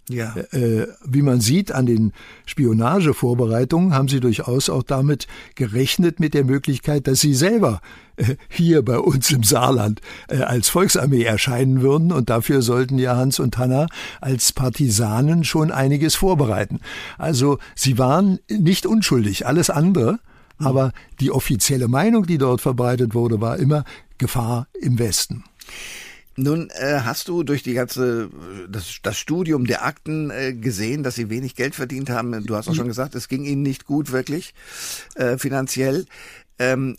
[0.09, 0.35] Ja.
[0.51, 2.11] Äh, wie man sieht an den
[2.45, 7.79] Spionagevorbereitungen, haben sie durchaus auch damit gerechnet mit der Möglichkeit, dass sie selber
[8.17, 12.11] äh, hier bei uns im Saarland äh, als Volksarmee erscheinen würden.
[12.11, 13.87] Und dafür sollten ja Hans und Hanna
[14.19, 16.81] als Partisanen schon einiges vorbereiten.
[17.17, 20.19] Also sie waren nicht unschuldig, alles andere.
[20.59, 23.85] Aber die offizielle Meinung, die dort verbreitet wurde, war immer
[24.17, 25.43] Gefahr im Westen.
[26.35, 28.29] Nun äh, hast du durch die ganze
[28.67, 32.45] das, das Studium der Akten äh, gesehen, dass sie wenig Geld verdient haben.
[32.45, 34.53] Du hast auch schon gesagt, es ging ihnen nicht gut wirklich
[35.15, 36.05] äh, finanziell.
[36.57, 36.97] Ähm,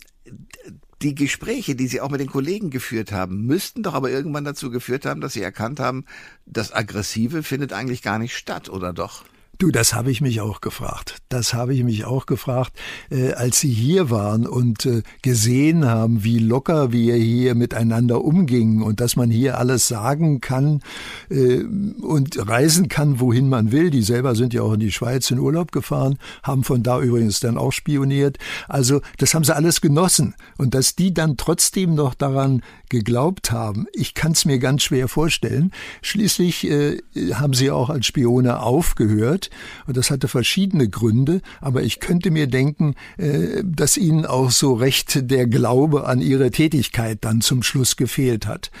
[1.01, 4.71] die Gespräche, die Sie auch mit den Kollegen geführt haben, müssten doch aber irgendwann dazu
[4.71, 6.05] geführt haben, dass Sie erkannt haben,
[6.45, 9.25] das Aggressive findet eigentlich gar nicht statt, oder doch?
[9.57, 11.19] Du, das habe ich mich auch gefragt.
[11.29, 12.73] Das habe ich mich auch gefragt,
[13.09, 18.81] äh, als Sie hier waren und äh, gesehen haben, wie locker wir hier miteinander umgingen
[18.81, 20.81] und dass man hier alles sagen kann
[21.29, 23.91] äh, und reisen kann, wohin man will.
[23.91, 27.39] Die selber sind ja auch in die Schweiz in Urlaub gefahren, haben von da übrigens
[27.39, 28.37] dann auch spioniert.
[28.67, 30.35] Also das haben sie alles genossen.
[30.57, 35.07] Und dass die dann trotzdem noch daran geglaubt haben, ich kann es mir ganz schwer
[35.07, 35.71] vorstellen.
[36.01, 36.99] Schließlich äh,
[37.33, 39.44] haben sie auch als Spione aufgehört
[39.87, 44.73] und das hatte verschiedene Gründe, aber ich könnte mir denken, äh, dass ihnen auch so
[44.73, 48.71] recht der Glaube an ihre Tätigkeit dann zum Schluss gefehlt hat.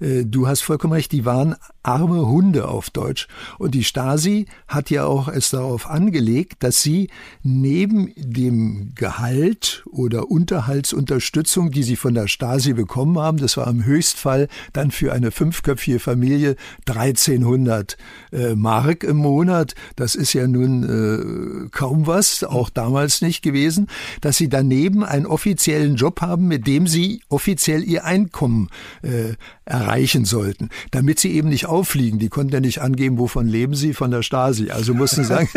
[0.00, 3.26] Äh, du hast vollkommen recht, die waren arme Hunde auf Deutsch.
[3.58, 7.08] Und die Stasi hat ja auch es darauf angelegt, dass sie
[7.42, 13.84] neben dem Gehalt oder Unterhaltsunterstützung, die sie von der Stasi bekommen haben, das war im
[13.84, 16.56] Höchstfall dann für eine fünfköpfige Familie
[16.86, 17.96] 1300
[18.32, 23.88] äh, Mark im Monat, das ist ja nun äh, kaum was, auch damals nicht gewesen,
[24.20, 28.68] dass sie daneben einen offiziellen Job haben, mit dem sie offiziell ihr Einkommen
[29.02, 32.18] äh, erreichen sollten, damit sie eben nicht auffliegen.
[32.18, 34.70] Die konnten ja nicht angeben, wovon leben sie, von der Stasi.
[34.70, 35.48] Also mussten sagen,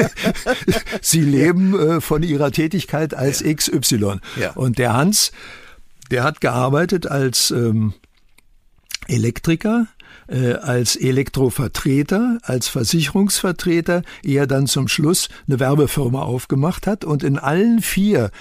[1.01, 3.53] sie leben äh, von ihrer Tätigkeit als ja.
[3.53, 4.19] XY.
[4.39, 4.51] Ja.
[4.53, 5.31] Und der Hans,
[6.11, 7.93] der hat gearbeitet als ähm,
[9.07, 9.87] Elektriker,
[10.27, 17.05] als Elektrovertreter, als Versicherungsvertreter, ehe er dann zum Schluss eine Werbefirma aufgemacht hat.
[17.05, 18.31] Und in allen vier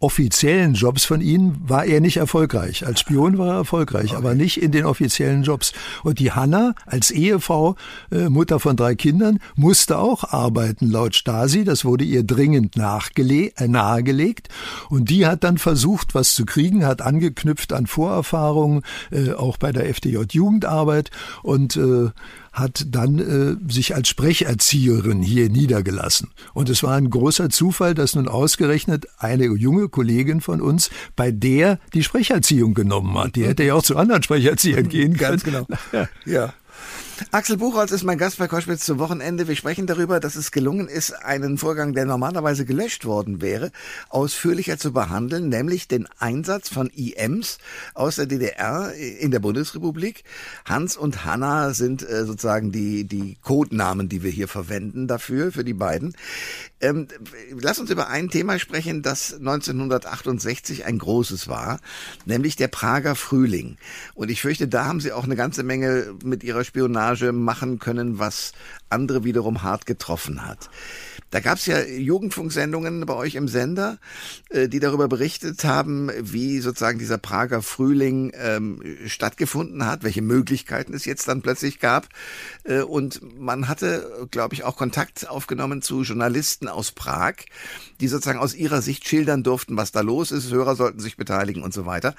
[0.00, 2.86] offiziellen Jobs von ihnen war er nicht erfolgreich.
[2.86, 4.16] Als Spion war er erfolgreich, okay.
[4.16, 5.74] aber nicht in den offiziellen Jobs.
[6.02, 7.76] Und die Hanna als Ehefrau,
[8.10, 11.64] äh, Mutter von drei Kindern, musste auch arbeiten laut Stasi.
[11.64, 14.48] Das wurde ihr dringend äh, nahegelegt.
[14.88, 19.70] Und die hat dann versucht, was zu kriegen, hat angeknüpft an Vorerfahrungen, äh, auch bei
[19.70, 21.10] der FDJ-Jugendarbeit
[21.42, 22.08] und äh,
[22.52, 26.30] hat dann äh, sich als Sprecherzieherin hier niedergelassen.
[26.52, 31.30] Und es war ein großer Zufall, dass nun ausgerechnet eine junge Kollegin von uns bei
[31.30, 33.36] der die Sprecherziehung genommen hat.
[33.36, 35.38] Die hätte ja auch zu anderen Sprecherziehern gehen können.
[35.38, 35.66] Ganz genau.
[36.26, 36.52] ja.
[37.32, 39.46] Axel Buchholz ist mein Gast bei Koschwitz zum Wochenende.
[39.46, 43.72] Wir sprechen darüber, dass es gelungen ist, einen Vorgang, der normalerweise gelöscht worden wäre,
[44.08, 47.58] ausführlicher zu behandeln, nämlich den Einsatz von IMs
[47.94, 50.24] aus der DDR in der Bundesrepublik.
[50.64, 55.64] Hans und Hanna sind äh, sozusagen die, die Codenamen, die wir hier verwenden dafür, für
[55.64, 56.14] die beiden.
[56.80, 57.06] Ähm,
[57.60, 61.80] lass uns über ein Thema sprechen, das 1968 ein großes war,
[62.24, 63.76] nämlich der Prager Frühling.
[64.14, 68.18] Und ich fürchte, da haben Sie auch eine ganze Menge mit Ihrer Spionage machen können,
[68.18, 68.52] was
[68.90, 70.70] andere wiederum hart getroffen hat.
[71.30, 73.98] Da gab es ja Jugendfunksendungen bei euch im Sender,
[74.48, 80.92] äh, die darüber berichtet haben, wie sozusagen dieser Prager Frühling ähm, stattgefunden hat, welche Möglichkeiten
[80.92, 82.08] es jetzt dann plötzlich gab.
[82.64, 87.34] Äh, und man hatte, glaube ich, auch Kontakt aufgenommen zu Journalisten aus Prag,
[88.00, 90.50] die sozusagen aus ihrer Sicht schildern durften, was da los ist.
[90.50, 92.16] Hörer sollten sich beteiligen und so weiter.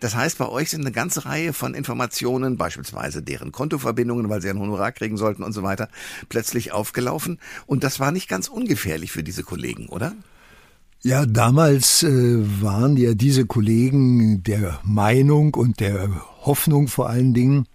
[0.00, 4.50] Das heißt, bei euch sind eine ganze Reihe von Informationen, beispielsweise deren Kontoverbindungen, weil sie
[4.50, 5.88] ein Honorar kriegen sollten und so weiter,
[6.28, 7.38] plötzlich aufgelaufen.
[7.66, 10.14] Und das war nicht ganz ungefährlich für diese Kollegen, oder?
[11.02, 12.10] Ja, damals äh,
[12.60, 16.10] waren ja diese Kollegen der Meinung und der
[16.44, 17.66] Hoffnung vor allen Dingen,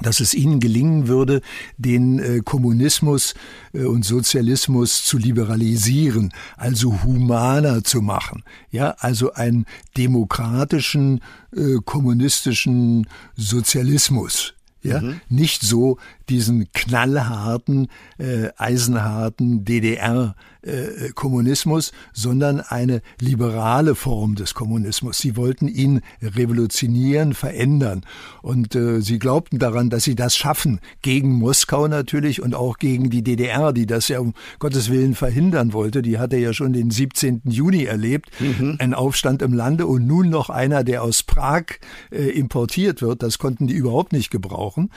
[0.00, 1.42] dass es ihnen gelingen würde,
[1.76, 3.34] den äh, Kommunismus
[3.74, 8.44] äh, und Sozialismus zu liberalisieren, also humaner zu machen.
[8.70, 11.20] Ja, also einen demokratischen
[11.54, 13.06] äh, kommunistischen
[13.36, 14.54] Sozialismus.
[14.82, 15.20] Ja, mhm.
[15.28, 25.18] nicht so diesen knallharten, äh, eisenharten DDR äh, Kommunismus, sondern eine liberale Form des Kommunismus.
[25.18, 28.04] Sie wollten ihn revolutionieren, verändern.
[28.42, 33.10] Und äh, sie glaubten daran, dass sie das schaffen, gegen Moskau natürlich und auch gegen
[33.10, 36.00] die DDR, die das ja um Gottes Willen verhindern wollte.
[36.02, 37.42] Die hatte ja schon den 17.
[37.44, 38.76] Juni erlebt, mhm.
[38.78, 41.64] ein Aufstand im Lande und nun noch einer, der aus Prag
[42.10, 43.22] äh, importiert wird.
[43.22, 44.90] Das konnten die überhaupt nicht gebrauchen gesprochen.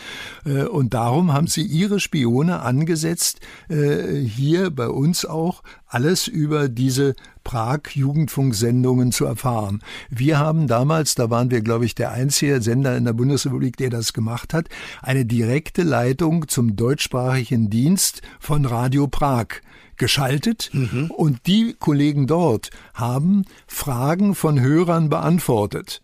[0.45, 6.67] Äh, und darum haben sie ihre Spione angesetzt, äh, hier bei uns auch alles über
[6.67, 9.81] diese Prag-Jugendfunksendungen zu erfahren.
[10.09, 13.89] Wir haben damals, da waren wir, glaube ich, der einzige Sender in der Bundesrepublik, der
[13.89, 14.67] das gemacht hat,
[15.01, 19.61] eine direkte Leitung zum deutschsprachigen Dienst von Radio Prag
[19.97, 21.09] geschaltet mhm.
[21.15, 26.01] und die Kollegen dort haben Fragen von Hörern beantwortet.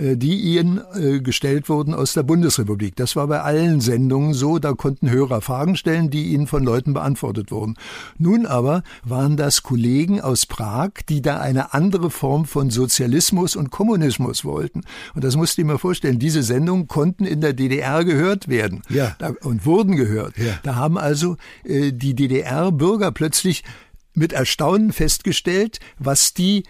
[0.00, 2.96] Äh, die ihnen äh, gestellt wurden aus der Bundesrepublik.
[2.96, 6.94] Das war bei allen Sendungen so, da konnten Hörer Fragen stellen, die ihnen von Leuten
[6.94, 7.74] beantwortet wurden.
[8.18, 13.70] Nun aber waren das Kollegen aus Prag, die da eine andere Form von Sozialismus und
[13.70, 14.82] Kommunismus wollten.
[15.14, 18.82] Und das musst du dir mal vorstellen, diese Sendungen konnten in der DDR gehört werden
[18.88, 19.16] ja.
[19.42, 20.38] und wurden gehört.
[20.38, 20.58] Ja.
[20.62, 23.64] Da haben also äh, die DDR-Bürger plötzlich
[24.14, 26.64] mit Erstaunen festgestellt, was die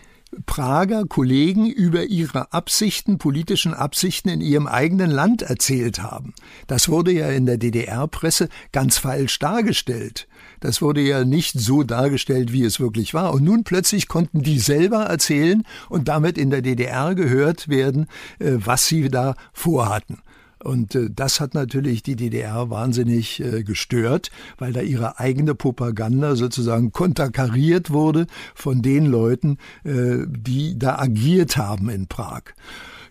[0.47, 6.35] Prager Kollegen über ihre Absichten, politischen Absichten in ihrem eigenen Land erzählt haben.
[6.69, 10.29] Das wurde ja in der DDR-Presse ganz falsch dargestellt.
[10.61, 13.33] Das wurde ja nicht so dargestellt, wie es wirklich war.
[13.33, 18.07] Und nun plötzlich konnten die selber erzählen und damit in der DDR gehört werden,
[18.39, 20.19] äh, was sie da vorhatten.
[20.63, 26.37] Und äh, das hat natürlich die DDR wahnsinnig äh, gestört, weil da ihre eigene Propaganda
[26.37, 32.43] sozusagen konterkariert wurde von den Leuten, äh, die da agiert haben in Prag.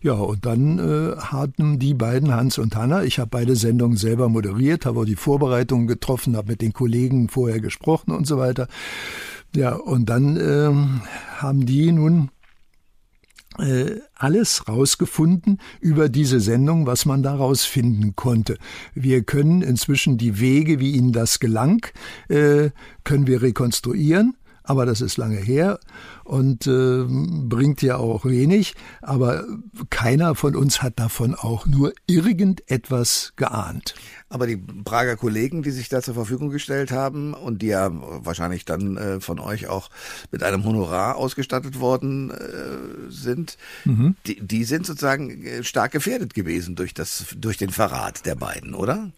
[0.02, 4.30] Ja, und dann äh, hatten die beiden, Hans und Hanna, ich habe beide Sendungen selber
[4.30, 8.68] moderiert, habe auch die Vorbereitungen getroffen, habe mit den Kollegen vorher gesprochen und so weiter.
[9.54, 10.72] Ja, und dann äh,
[11.38, 12.30] haben die nun
[14.16, 18.58] alles rausgefunden über diese Sendung, was man daraus finden konnte.
[18.94, 21.86] Wir können inzwischen die Wege, wie ihnen das gelang,
[22.30, 22.70] äh,
[23.04, 25.80] können wir rekonstruieren aber das ist lange her
[26.24, 28.76] und äh, bringt ja auch wenig.
[29.02, 29.44] Aber
[29.90, 33.96] keiner von uns hat davon auch nur irgendetwas geahnt.
[34.30, 38.64] Aber die Prager Kollegen, die sich da zur Verfügung gestellt haben und die ja wahrscheinlich
[38.64, 39.90] dann äh, von euch auch
[40.32, 44.16] mit einem Honorar ausgestattet worden äh, sind, mhm.
[44.28, 48.76] die, die sind sozusagen äh, stark gefährdet gewesen durch das, durch den Verrat der beiden,
[48.76, 49.12] oder?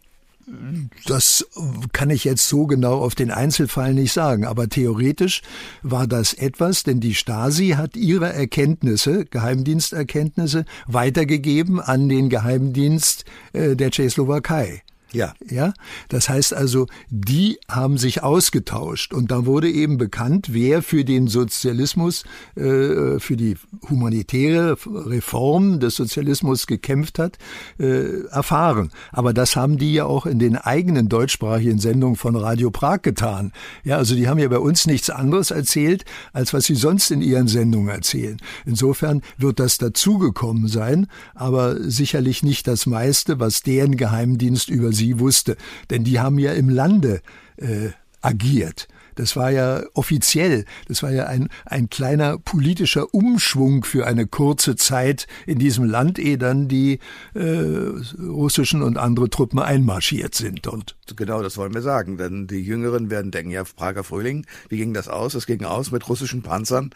[1.06, 1.45] Das
[1.93, 5.41] kann ich jetzt so genau auf den Einzelfall nicht sagen, aber theoretisch
[5.82, 13.75] war das etwas, denn die Stasi hat ihre Erkenntnisse, Geheimdiensterkenntnisse, weitergegeben an den Geheimdienst äh,
[13.75, 14.84] der Tschechoslowakei.
[15.13, 15.34] Ja.
[15.50, 15.74] Ja.
[16.10, 21.28] Das heißt also, die haben sich ausgetauscht und da wurde eben bekannt, wer für den
[21.28, 22.24] Sozialismus,
[22.56, 23.58] äh, für die
[23.89, 27.38] humanitäre Reform des Sozialismus gekämpft hat,
[27.78, 28.91] äh, erfahren.
[29.12, 33.52] Aber das haben die ja auch in den eigenen deutschsprachigen Sendungen von Radio Prag getan.
[33.84, 37.21] Ja, also die haben ja bei uns nichts anderes erzählt, als was sie sonst in
[37.21, 38.38] ihren Sendungen erzählen.
[38.65, 45.00] Insofern wird das dazugekommen sein, aber sicherlich nicht das meiste, was deren Geheimdienst über sie
[45.19, 45.57] wusste.
[45.89, 47.21] Denn die haben ja im Lande
[47.57, 47.89] äh,
[48.21, 48.87] agiert.
[49.15, 54.76] Das war ja offiziell, das war ja ein, ein kleiner politischer Umschwung für eine kurze
[54.76, 57.00] Zeit in diesem Land, ehe dann die
[57.34, 57.41] äh,
[58.19, 60.95] russischen und andere Truppen einmarschiert sind dort.
[61.15, 64.93] Genau, das wollen wir sagen, denn die Jüngeren werden denken, ja, Prager Frühling, wie ging
[64.93, 65.34] das aus?
[65.34, 66.91] Es ging aus mit russischen Panzern,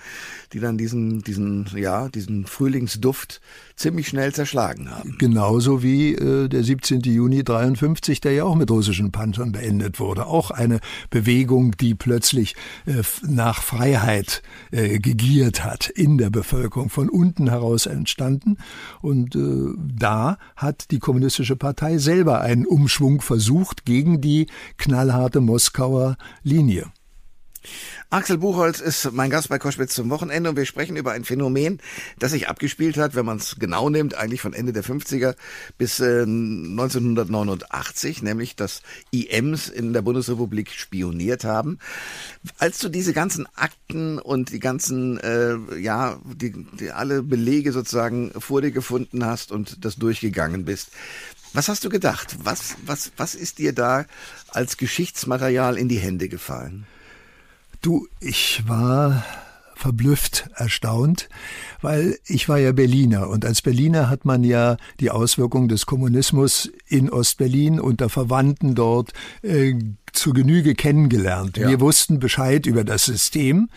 [0.54, 3.42] die dann diesen, diesen, ja, diesen Frühlingsduft
[3.76, 5.18] ziemlich schnell zerschlagen haben.
[5.20, 7.02] Genauso wie äh, der 17.
[7.02, 10.28] Juni 53, der ja auch mit russischen Panzern beendet wurde.
[10.28, 17.10] Auch eine Bewegung, die plötzlich äh, nach Freiheit äh, gegiert hat in der Bevölkerung, von
[17.10, 18.58] unten heraus entstanden.
[19.02, 24.46] Und äh, da hat die Kommunistische Partei selber einen Umschwung versucht gegen die
[24.78, 26.92] knallharte Moskauer Linie.
[28.10, 31.80] Axel Buchholz ist mein Gast bei Koschwitz zum Wochenende und wir sprechen über ein Phänomen,
[32.20, 35.36] das sich abgespielt hat, wenn man es genau nimmt, eigentlich von Ende der 50er
[35.78, 41.80] bis äh, 1989, nämlich dass IMs in der Bundesrepublik spioniert haben.
[42.58, 48.32] Als du diese ganzen Akten und die ganzen, äh, ja, die, die alle Belege sozusagen
[48.40, 50.92] vor dir gefunden hast und das durchgegangen bist,
[51.54, 52.36] was hast du gedacht?
[52.44, 54.06] Was, was, was ist dir da
[54.50, 56.86] als Geschichtsmaterial in die Hände gefallen?
[57.86, 59.24] Du, ich war
[59.76, 61.30] verblüfft, erstaunt,
[61.84, 66.72] weil ich war ja Berliner und als Berliner hat man ja die Auswirkungen des Kommunismus
[66.88, 69.76] in Ostberlin unter Verwandten dort äh,
[70.14, 71.58] zur Genüge kennengelernt.
[71.58, 71.70] Ja.
[71.70, 73.70] Wir wussten Bescheid über das System.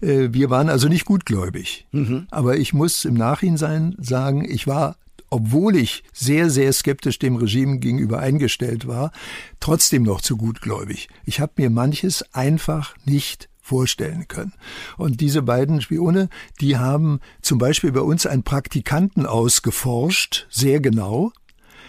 [0.00, 1.88] Äh, wir waren also nicht gutgläubig.
[1.90, 2.28] Mhm.
[2.30, 4.94] Aber ich muss im Nachhinein sagen, ich war
[5.28, 9.10] obwohl ich sehr, sehr skeptisch dem Regime gegenüber eingestellt war,
[9.58, 11.08] trotzdem noch zu gutgläubig.
[11.24, 14.52] Ich habe mir manches einfach nicht vorstellen können.
[14.96, 16.28] Und diese beiden Spione,
[16.60, 21.32] die haben zum Beispiel bei uns einen Praktikanten ausgeforscht, sehr genau,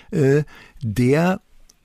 [0.09, 0.43] äh,
[0.81, 1.39] der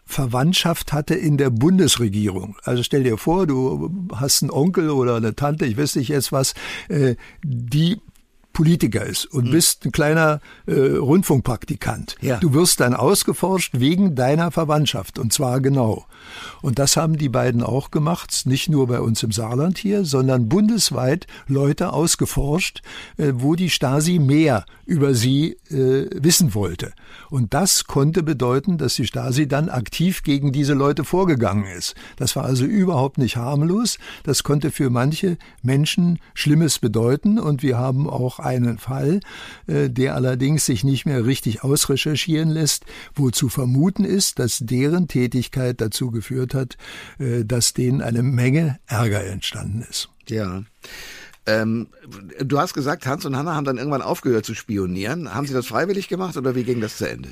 [0.06, 2.56] Verwandtschaft hatte in der Bundesregierung.
[2.64, 6.32] Also stell dir vor, du hast einen Onkel oder eine Tante, ich weiß nicht jetzt
[6.32, 6.54] was,
[6.88, 8.00] äh, die
[8.52, 9.50] Politiker ist und mhm.
[9.52, 12.16] bist ein kleiner äh, Rundfunkpraktikant.
[12.20, 12.38] Ja.
[12.38, 16.06] Du wirst dann ausgeforscht wegen deiner Verwandtschaft und zwar genau.
[16.60, 20.48] Und das haben die beiden auch gemacht, nicht nur bei uns im Saarland hier, sondern
[20.48, 22.82] bundesweit Leute ausgeforscht,
[23.16, 26.92] äh, wo die Stasi mehr über sie äh, wissen wollte.
[27.30, 31.94] Und das konnte bedeuten, dass die Stasi dann aktiv gegen diese Leute vorgegangen ist.
[32.16, 33.98] Das war also überhaupt nicht harmlos.
[34.24, 37.38] Das konnte für manche Menschen Schlimmes bedeuten.
[37.38, 39.20] Und wir haben auch einen Fall,
[39.66, 42.84] äh, der allerdings sich nicht mehr richtig ausrecherchieren lässt,
[43.14, 46.76] wo zu vermuten ist, dass deren Tätigkeit dazu geführt hat,
[47.18, 50.08] äh, dass denen eine Menge Ärger entstanden ist.
[50.28, 50.62] Ja.
[51.44, 51.88] Ähm,
[52.38, 55.34] du hast gesagt, Hans und Hanna haben dann irgendwann aufgehört zu spionieren.
[55.34, 57.30] Haben sie das freiwillig gemacht oder wie ging das zu Ende?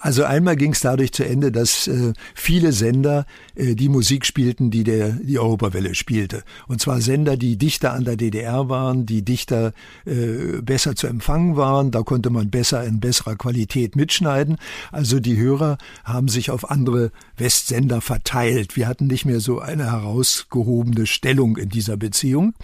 [0.00, 4.70] Also einmal ging es dadurch zu Ende, dass äh, viele Sender äh, die Musik spielten,
[4.70, 6.42] die der die Europawelle spielte.
[6.68, 9.72] Und zwar Sender, die dichter an der DDR waren, die dichter
[10.06, 11.90] äh, besser zu empfangen waren.
[11.90, 14.56] Da konnte man besser in besserer Qualität mitschneiden.
[14.90, 18.76] Also die Hörer haben sich auf andere Westsender verteilt.
[18.76, 22.54] Wir hatten nicht mehr so eine herausgehobene Stellung in dieser Beziehung.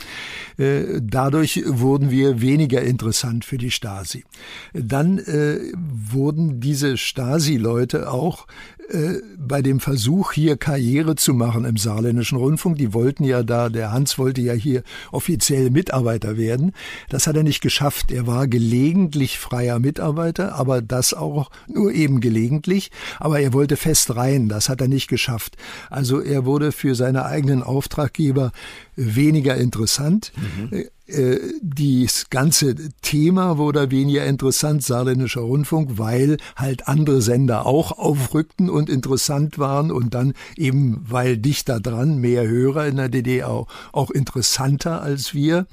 [0.57, 4.25] Äh, dadurch wurden wir weniger interessant für die Stasi.
[4.73, 6.97] Dann äh, wurden diese
[7.27, 8.47] Stasi-Leute auch
[8.89, 13.69] äh, bei dem Versuch, hier Karriere zu machen im saarländischen Rundfunk, die wollten ja da,
[13.69, 16.73] der Hans wollte ja hier offiziell Mitarbeiter werden.
[17.09, 18.13] Das hat er nicht geschafft.
[18.13, 22.93] Er war gelegentlich freier Mitarbeiter, aber das auch nur eben gelegentlich.
[23.19, 24.49] Aber er wollte fest rein.
[24.49, 25.57] Das hat er nicht geschafft.
[25.91, 28.53] Also er wurde für seine eigenen Auftraggeber
[28.95, 30.33] weniger interessant.
[30.37, 30.85] Mhm.
[31.07, 38.69] Äh, das ganze Thema wurde weniger interessant, saarländischer Rundfunk, weil halt andere Sender auch aufrückten
[38.69, 43.69] und interessant waren und dann eben, weil dichter dran, mehr Hörer in der DDR auch,
[43.93, 45.67] auch interessanter als wir.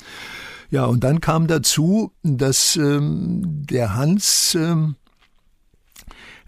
[0.69, 4.95] Ja, und dann kam dazu, dass ähm, der Hans, ähm,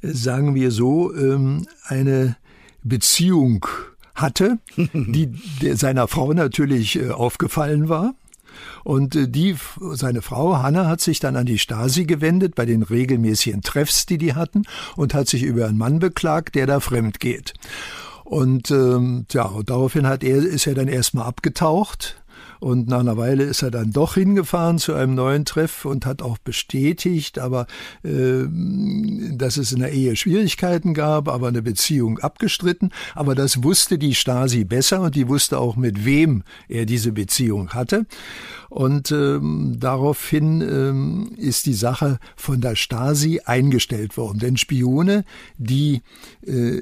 [0.01, 2.35] sagen wir so, ähm, eine
[2.83, 3.67] Beziehung
[4.15, 4.59] hatte,
[4.93, 5.29] die
[5.73, 8.15] seiner Frau natürlich äh, aufgefallen war.
[8.83, 9.55] Und äh, die,
[9.93, 14.17] seine Frau Hanna hat sich dann an die Stasi gewendet bei den regelmäßigen Treffs, die
[14.17, 14.63] die hatten,
[14.95, 17.53] und hat sich über einen Mann beklagt, der da fremd geht.
[18.23, 22.23] Und ähm, ja, daraufhin hat er, ist er dann erstmal abgetaucht
[22.59, 26.21] und nach einer Weile ist er dann doch hingefahren zu einem neuen Treff und hat
[26.21, 27.67] auch bestätigt, aber
[28.03, 28.45] äh,
[29.31, 32.91] dass es in der Ehe Schwierigkeiten gab, aber eine Beziehung abgestritten.
[33.13, 37.69] Aber das wusste die Stasi besser und die wusste auch, mit wem er diese Beziehung
[37.69, 38.05] hatte.
[38.69, 44.39] Und ähm, daraufhin ähm, ist die Sache von der Stasi eingestellt worden.
[44.39, 45.23] Denn Spione,
[45.57, 46.01] die
[46.45, 46.81] äh,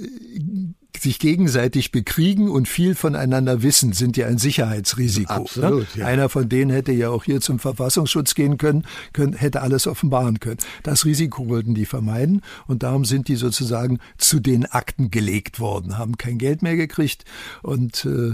[0.98, 5.34] sich gegenseitig bekriegen und viel voneinander wissen, sind ja ein Sicherheitsrisiko.
[5.34, 5.40] Ne?
[5.40, 6.06] Absolut, ja.
[6.06, 10.40] Einer von denen hätte ja auch hier zum Verfassungsschutz gehen können, können, hätte alles offenbaren
[10.40, 10.58] können.
[10.84, 15.98] Das Risiko wollten die vermeiden und darum sind die sozusagen zu den Akten gelegt worden,
[15.98, 17.26] haben kein Geld mehr gekriegt
[17.62, 18.34] und äh,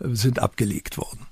[0.00, 1.26] sind abgelegt worden.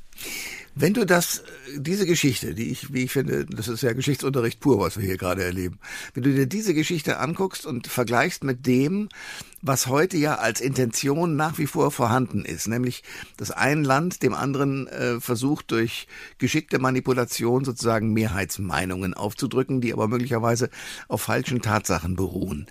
[0.81, 1.43] Wenn du das,
[1.77, 5.17] diese Geschichte, die ich, wie ich finde, das ist ja Geschichtsunterricht pur, was wir hier
[5.17, 5.81] gerade erleben.
[6.15, 9.09] Wenn du dir diese Geschichte anguckst und vergleichst mit dem,
[9.61, 13.03] was heute ja als Intention nach wie vor vorhanden ist, nämlich,
[13.37, 16.07] dass ein Land dem anderen äh, versucht, durch
[16.39, 20.71] geschickte Manipulation sozusagen Mehrheitsmeinungen aufzudrücken, die aber möglicherweise
[21.09, 22.67] auf falschen Tatsachen beruhen.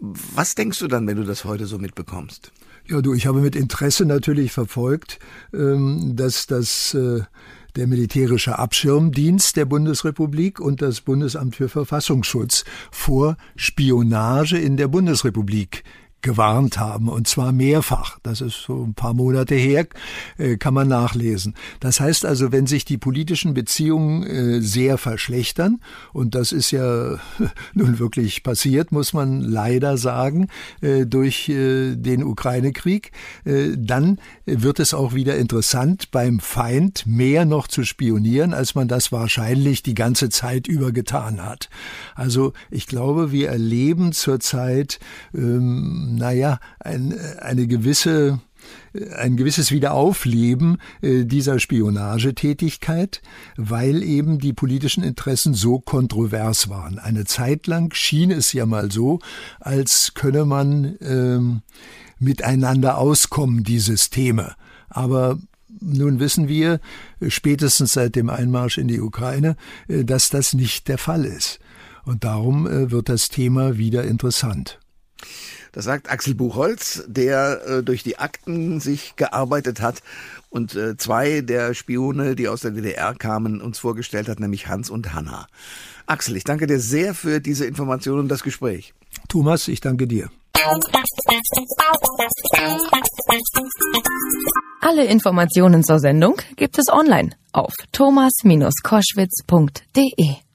[0.00, 2.50] Was denkst du dann, wenn du das heute so mitbekommst?
[2.88, 5.18] Ja, du, ich habe mit Interesse natürlich verfolgt,
[5.54, 7.20] ähm, dass das äh,
[7.76, 15.84] der militärische Abschirmdienst der Bundesrepublik und das Bundesamt für Verfassungsschutz vor Spionage in der Bundesrepublik
[16.22, 18.18] gewarnt haben, und zwar mehrfach.
[18.22, 19.86] Das ist so ein paar Monate her,
[20.38, 21.54] äh, kann man nachlesen.
[21.80, 25.80] Das heißt also, wenn sich die politischen Beziehungen äh, sehr verschlechtern,
[26.12, 27.18] und das ist ja
[27.74, 30.48] nun wirklich passiert, muss man leider sagen,
[30.80, 33.10] äh, durch den Ukraine-Krieg,
[33.44, 39.10] dann wird es auch wieder interessant, beim Feind mehr noch zu spionieren, als man das
[39.10, 41.68] wahrscheinlich die ganze Zeit über getan hat.
[42.14, 45.00] Also ich glaube, wir erleben zurzeit
[45.34, 48.40] ähm, naja, ein, eine gewisse
[49.16, 53.22] ein gewisses Wiederaufleben äh, dieser Spionagetätigkeit,
[53.56, 56.98] weil eben die politischen Interessen so kontrovers waren.
[56.98, 59.18] Eine Zeit lang schien es ja mal so,
[59.60, 61.62] als könne man ähm,
[62.18, 64.54] miteinander auskommen, die Systeme.
[64.88, 65.38] Aber
[65.80, 66.80] nun wissen wir,
[67.26, 69.56] spätestens seit dem Einmarsch in die Ukraine,
[69.88, 71.58] äh, dass das nicht der Fall ist.
[72.04, 74.78] Und darum äh, wird das Thema wieder interessant.
[75.72, 80.02] Das sagt Axel Buchholz, der äh, durch die Akten sich gearbeitet hat
[80.50, 84.90] und äh, zwei der Spione, die aus der DDR kamen, uns vorgestellt hat, nämlich Hans
[84.90, 85.46] und Hanna.
[86.06, 88.92] Axel, ich danke dir sehr für diese Information und das Gespräch.
[89.28, 90.28] Thomas, ich danke dir.
[94.80, 100.51] Alle Informationen zur Sendung gibt es online auf thomas-koschwitz.de.